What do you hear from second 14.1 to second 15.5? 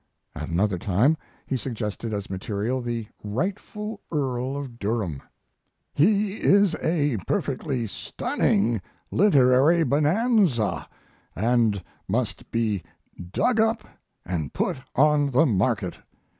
and put on the